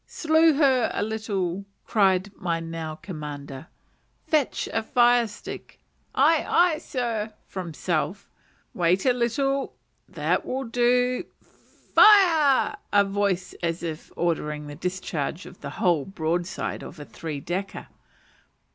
[0.07, 3.67] "Slew her a little," cried my now commander;
[4.25, 5.79] "fetch a fire stick."
[6.15, 8.27] "Aye, aye, sir" (from self).
[8.73, 9.75] "Wait a little;
[10.09, 11.25] that will do
[11.93, 17.05] Fire!" (in a voice as if ordering the discharge of the whole broadside of a
[17.05, 17.85] three decker).